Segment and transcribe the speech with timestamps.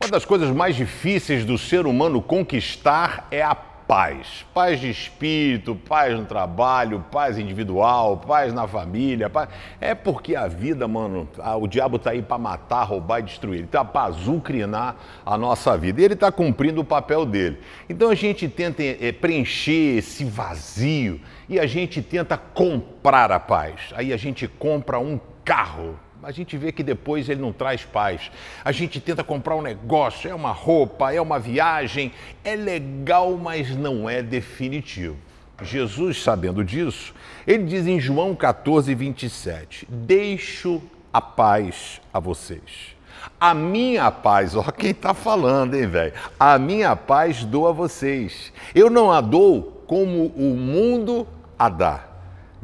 [0.00, 3.54] Uma das coisas mais difíceis do ser humano conquistar é a
[3.86, 4.44] paz.
[4.52, 9.30] Paz de espírito, paz no trabalho, paz individual, paz na família.
[9.30, 9.48] Paz...
[9.80, 11.28] É porque a vida, mano,
[11.60, 13.58] o diabo tá aí para matar, roubar e destruir.
[13.58, 16.00] Ele tá para azucrinar a nossa vida.
[16.00, 17.58] E ele tá cumprindo o papel dele.
[17.88, 23.92] Então a gente tenta é, preencher esse vazio e a gente tenta comprar a paz.
[23.94, 28.30] Aí a gente compra um carro a gente vê que depois ele não traz paz.
[28.64, 33.76] A gente tenta comprar um negócio, é uma roupa, é uma viagem, é legal, mas
[33.76, 35.16] não é definitivo.
[35.62, 37.14] Jesus, sabendo disso,
[37.46, 40.82] ele diz em João 14, 27: Deixo
[41.12, 42.94] a paz a vocês.
[43.38, 46.12] A minha paz, ó, quem está falando, hein, velho?
[46.40, 48.52] A minha paz dou a vocês.
[48.74, 51.26] Eu não a dou como o mundo
[51.58, 52.13] a dá.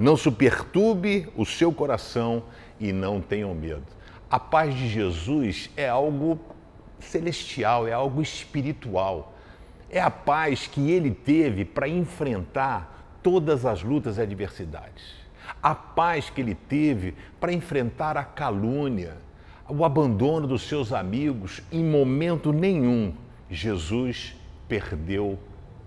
[0.00, 2.44] Não se perturbe o seu coração
[2.80, 3.84] e não tenham medo.
[4.30, 6.40] A paz de Jesus é algo
[6.98, 9.34] celestial, é algo espiritual.
[9.90, 15.04] É a paz que ele teve para enfrentar todas as lutas e adversidades.
[15.62, 19.18] A paz que ele teve para enfrentar a calúnia,
[19.68, 21.60] o abandono dos seus amigos.
[21.70, 23.12] Em momento nenhum,
[23.50, 24.34] Jesus
[24.66, 25.38] perdeu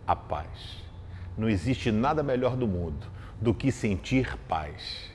[0.06, 0.84] a paz.
[1.36, 3.12] Não existe nada melhor do mundo
[3.44, 5.14] do que sentir paz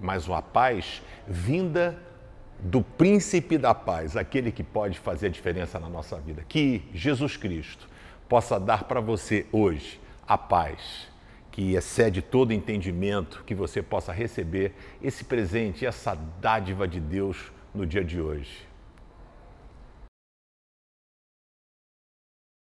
[0.00, 1.98] mas uma paz vinda
[2.60, 6.44] do príncipe da paz, aquele que pode fazer a diferença na nossa vida.
[6.48, 7.88] Que Jesus Cristo
[8.28, 11.08] possa dar para você hoje a paz
[11.52, 17.84] que excede todo entendimento, que você possa receber esse presente, essa dádiva de Deus no
[17.84, 18.67] dia de hoje.